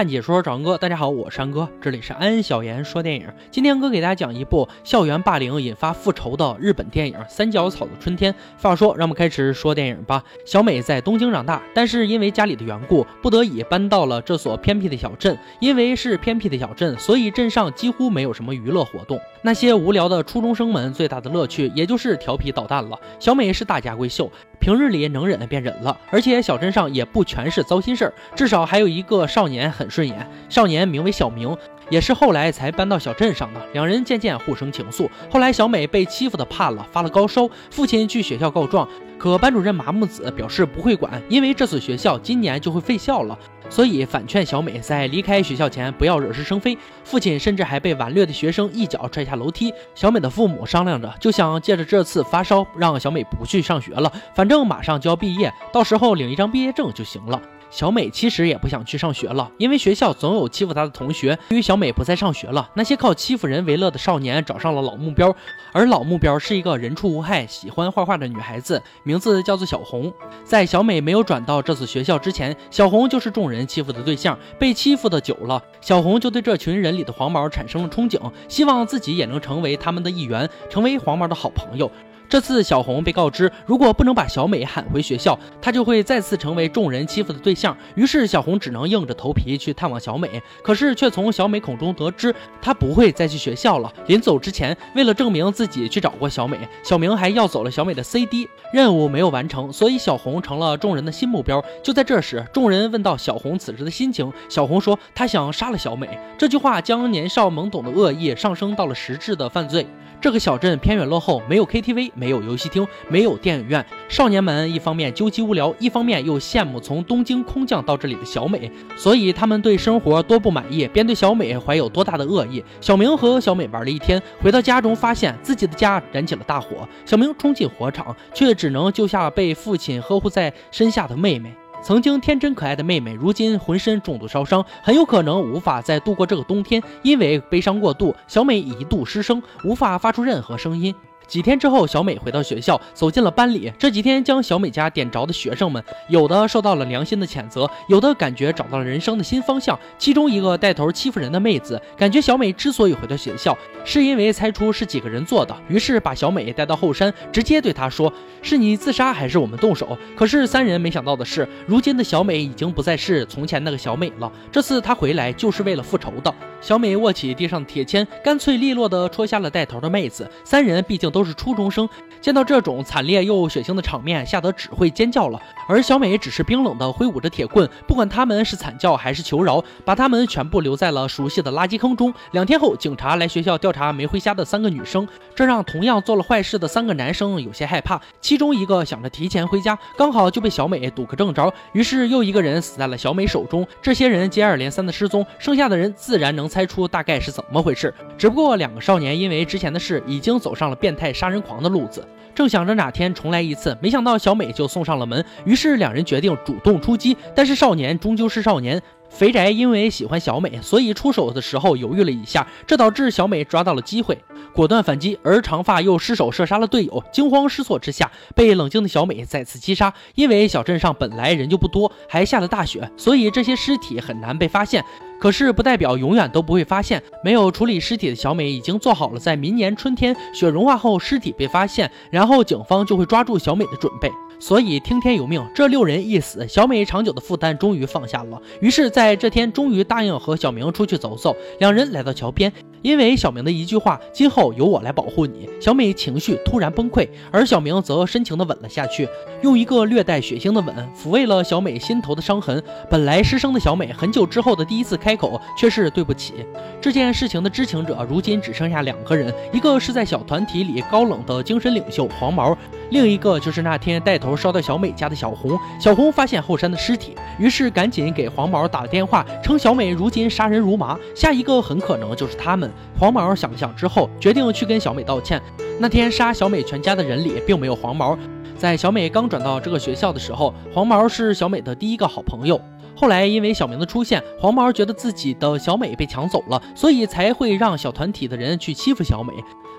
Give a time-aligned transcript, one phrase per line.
[0.00, 3.28] 看解说找哥，大家好，我是安哥，这里是安小言说电影。
[3.50, 8.32] 今天哥给大家讲一部校园霸凌引发复仇的日本电影《三角草的春天》。
[8.62, 10.24] 话说，让我们开始说电影吧。
[10.46, 15.38] 小美在东京长大，但是因为家里的缘故，不得已搬到了这所偏僻的小镇。
[15.60, 19.20] 因为是偏僻的小镇，所以镇上几乎没有什么娱乐活动。
[19.42, 22.98] 那些无聊的初中生们最大的乐趣，也就是调皮捣蛋了。
[23.18, 30.30] 小美是大家闺秀，平日里能忍便忍了，而且小镇上也不全是糟心事儿，至少还有一个少年很顺眼。
[30.50, 31.56] 少年名为小明，
[31.88, 33.60] 也是后来才搬到小镇上的。
[33.72, 35.08] 两人渐渐互生情愫。
[35.30, 38.86] 后来小美被欺负的怕了，发了高烧，父亲去学校告状，
[39.18, 43.38] 可班主任麻木子表示不会管，因为这所学校今年就会废校了。
[43.70, 46.76] 所以反劝小美在离开学校前不要惹是生非。
[47.04, 49.72] 父亲甚至还被顽劣的学生一脚踹下楼梯。
[49.94, 54.12] 小美的父母商量着，就想借着这次发烧，让小美不去上学了。
[54.34, 57.40] 反正马上就要毕业，到时候领一张毕业证就行了。
[57.70, 61.38] 小美其实也不想去上学了，因为学校总有欺负她的同学。
[61.50, 65.34] 由于小美不再上学了，那些靠欺负人为乐的少年找上了老目标，
[65.72, 70.12] 而老目标是一个人畜无害、喜欢画画的女孩子，名字叫做小红。
[70.44, 74.36] 在小美没有转到这所学校之前，小红就是众人欺负的对象。
[74.58, 81.90] 被欺负的久了，小红就对这群人里的黄毛产生了憧憬，希望自己也能成为他们的一员，成为黄毛的好朋友。
[82.30, 87.76] 这次小红被告知，如果不能把小美喊回学校，她就会再次成为众人欺负的对象。
[87.96, 93.92] 于是小红只能硬着头皮去探望小美，可是却从小美口中得知，她不会再去学校了。
[94.06, 98.48] 临走之前，为了证明自己去找过小美，小明还要走了小美的 CD。
[98.72, 101.60] 任务没有完成，所以小红成了众人的新目标。
[101.82, 106.08] 就在这时，众人问到小红此时的心情，小红说她想杀了小美。
[106.38, 109.84] 这句话将年少懵懂的恶意上升到了实质的犯罪。
[110.20, 113.84] 这个小镇偏远落后，没有 KTV，没有游戏厅，没有电影院。
[114.10, 122.62] 少年们一方面纠集无聊，一方面又羡慕从东京空降到这里的小美，所以他们对生活多不满意，便对小美怀有多大的恶意。
[122.82, 126.86] 小明和小美玩了一天，回到家中，发现自己的家燃起了大火。
[127.06, 131.50] 小明冲进火场，却只能救下被父亲呵护在身下的妹妹。
[131.82, 136.82] 曾经天真可爱的妹妹，如今浑身重度烧伤，很有可能无法再度过这个冬天。
[137.02, 140.94] 因为悲伤过度，小美一度失声，无法发出任何声音。
[141.30, 143.72] 几天之后，小美回到学校，走进了班里。
[143.78, 149.78] 这几天将小美家点着的学生们，有的受到了良心的谴责，有的感觉找到了人生的新方向。
[149.96, 158.12] 其中一个带头欺负人的妹子，感觉小美之所以回到学校，是因为猜出是几个人做的，于是把小美带到后山，直接对她说
[158.42, 164.32] ：“是你自杀还是我们动手？”可是三人没想到的是，如今的小美已经不再是从前那个小美了。
[164.50, 166.34] 这次她回来就是为了复仇的。
[166.60, 170.28] 小美握起地上的铁签，干脆利落地戳瞎了带头的妹子。
[170.42, 171.19] 三人毕竟都。
[171.20, 171.86] 都是初中生，
[172.22, 175.38] 见到这种惨烈又血腥的场面，吓得只会尖叫了。
[175.68, 182.10] 而小美只是冰冷地挥舞着铁棍，不管他们是惨叫还是求饶，把他们全部留在了熟悉的垃圾坑中。
[182.32, 188.00] 两天后，警察来学校调查没回家的三个女生，这让同样做了坏事的三个男生有些害怕。
[188.22, 193.66] 其中一个想着提前回家，刚好就被小美堵个正着，于是又一个人死在了小美手中。
[193.82, 197.92] 这些人接二连三的失踪，剩下的人自然能猜出大概是怎么回事。
[198.16, 201.09] 只不过两个少年因为之前的事，已经走上了变态。
[201.12, 205.24] 杀人狂的路子，正想着哪天重来一次，没想到小美就送上了门。
[205.44, 208.80] 于是两人决定主动出击，但是少年终究是少年。
[209.10, 214.16] 肥宅因为喜欢小美，所以出手的时候犹豫了一下，这导致小美抓到了机会，
[214.54, 215.18] 果断反击。
[215.22, 219.92] 而长发又失手射杀了队友，惊慌失措之下，被冷静的小美再次击杀。
[220.14, 224.82] 因为小镇上本来人就不多，还下了大雪，所以这些尸体很难被发现。
[225.20, 227.02] 可是不代表永远都不会发现。
[227.22, 234.10] 没有处理尸体的小美已经做好了在明年春天雪融化后尸体被发现，然后警方就会抓住小美的准备。
[234.40, 238.40] 所以听天由命，这六人一死，小美长久的负担终于放下了。
[238.60, 241.36] 于是，在这天，终于答应和小明出去走走。
[241.58, 242.50] 两人来到桥边，
[242.82, 249.08] 因为小明的一句话：“今后由我来保护你。”小美情绪突然崩溃，而小明则深情地吻了下去，
[249.42, 252.62] 用一个略带血腥的吻抚慰了小美心头的伤痕。
[252.88, 256.34] 本来失声的小美，很久之后的第一次开口，却是对不起。
[256.80, 262.56] 这件事情的知情者，如今只剩下两个人，一个是在小团体里高冷的精神领袖黄毛，
[262.88, 264.30] 另一个就是那天带头。
[264.40, 272.69] 烧到小美家的小红，小红发现后山的尸体，于是赶紧给黄毛打了电话，称小美如今杀人如麻，下一个很可能就是他们。
[272.98, 275.40] 黄毛想了想之后，决定去跟小美道歉。
[275.78, 278.16] 那天杀小美全家的人里，并没有黄毛。
[278.56, 282.60] 在小美刚转到这个学校的时候，黄毛是小美的第一个好朋友。
[282.94, 289.32] 后来因为小明的出现，黄毛觉得自己的小美被抢走了，所以才会让小团体的人去欺负小美。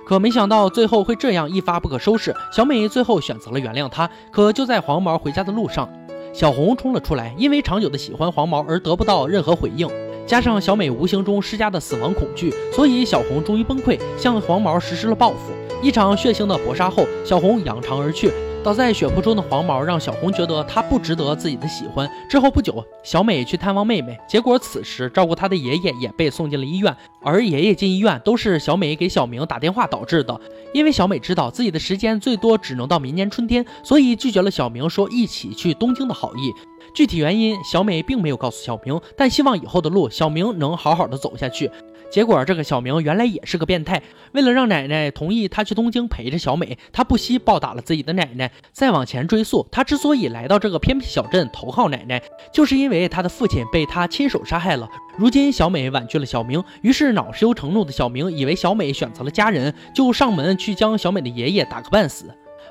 [0.03, 2.35] 可没想到最后会这样一发不可收拾。
[2.51, 4.09] 小美最后选择了原谅他。
[4.31, 5.87] 可就在黄毛回家的路上，
[6.33, 9.87] 小红冲了出来，因为长久的喜欢黄毛而得不到任何回应。
[10.31, 15.51] 加上小美无形中施加的死亡恐惧，所以小红终于崩溃，向黄毛实施了报复。
[15.83, 18.31] 一场血腥的搏杀后，小红扬长而去。
[18.63, 22.07] 倒在血泊中的黄毛让小红觉得他不值得自己的喜欢。
[22.29, 26.95] 之后不久，小美去探望妹妹，结果此时照顾她的爷爷也被送进了医院。
[27.23, 30.39] 而爷爷进医院都是小美给小明打电话导致的。
[30.73, 36.53] 因为小美知道自己的时间最多只能到明年春天，所以拒绝了小明说一起去东京的好意。
[36.93, 41.71] 具体原因，小美并没有告诉小明，但希望以后的路小明能好好的走下去。
[42.11, 44.01] 结果，这个小明原来也是个变态。
[44.33, 48.50] 为了让奶奶同意他去东京陪着小美，他不惜暴打了自己的奶奶。
[48.71, 52.21] 再往前追溯，他之所以来到这个偏僻小镇投靠奶奶，
[52.53, 54.87] 就是因为他的父亲被他亲手杀害了。
[55.17, 62.25] 如今小美婉拒了小明，于是恼羞成怒的小明以为小美选择了家人，就上门去将小美的爷爷打个半死。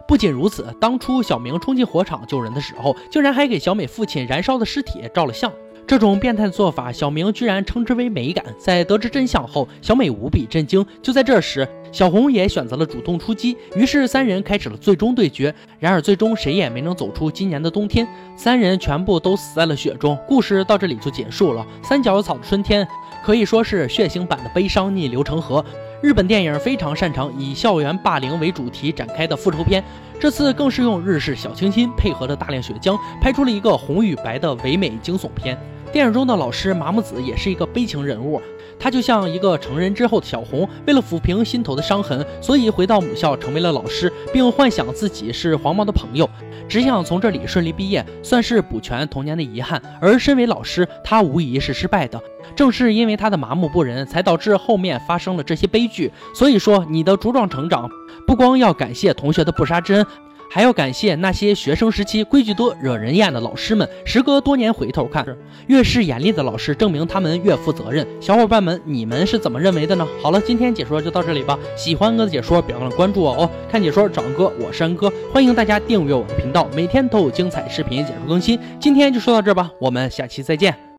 [0.09, 5.53] 不仅如此，当初小明冲进火场救人的时候，竟然还给小美父亲燃烧的尸体照了相。
[5.91, 8.45] 这种变态的做法，小明居然称之为美感。
[8.57, 10.87] 在得知真相后，小美无比震惊。
[11.03, 15.53] 就在这时，小红也选择了主动出击，于是三人开始了最终对决。
[15.81, 18.07] 然而，最终谁也没能走出今年的冬天，
[18.37, 20.17] 三人全部都死在了雪中。
[20.29, 21.67] 故事到这里就结束了。
[21.83, 22.87] 三角草的春天
[23.25, 25.65] 可以说是血腥版的悲伤逆流成河。
[26.01, 29.83] 日本电影非常擅长以校园霸凌为主题展开的复仇片，
[30.21, 35.59] 这次更是用日式小清新配合了大量血浆，拍出了一个红与白的唯美惊悚片。
[35.93, 38.41] 电影中的老师麻木子也是一个悲情人物，
[38.79, 46.31] 他就像一个成人之后的小红，为了抚平心头的伤痕，所以回到母校成为了老师，并幻想自己是黄毛的朋友，
[46.69, 49.83] 只想从这里顺利毕业，算是补全童年的遗憾。
[50.01, 52.21] 而身为老师，他无疑是失败的。
[52.55, 56.13] 正是因为他的麻木不仁，才导致后面发生了这些悲剧。
[56.33, 57.91] 所以说，你的茁壮成长，
[58.29, 60.07] 不光要感谢同学的不杀之恩。
[60.53, 63.89] 还要感谢那些学生时期规矩多、惹人厌的老师们。
[64.05, 65.25] 时隔多年回头看，
[65.69, 68.05] 越是严厉的老师，证明他们越负责任。
[68.21, 70.05] 小伙伴们，你们是怎么认为的呢？
[70.21, 71.57] 好了，今天解说就到这里吧。
[71.77, 73.49] 喜欢哥的解说，别忘了关注我哦。
[73.71, 78.59] 看解说找哥，我是安哥，欢迎大家订阅我的频道，每天都有精彩视频解说更新。
[78.81, 80.81] 今天就说到这吧，我们下期再见。